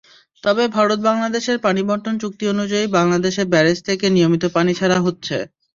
তবে 0.43 0.63
ভারত-বাংলাদেশের 0.75 1.57
পানিবণ্টন 1.65 2.15
চুক্তি 2.19 2.45
অনুযায়ী 2.53 2.85
বাংলাদেশে 2.97 3.43
ব্যারাজ 3.51 3.77
থেকে 3.87 4.05
নিয়মিত 4.09 4.43
পানি 4.55 4.71
ছাড়া 4.79 4.97
হচ্ছে। 5.05 5.37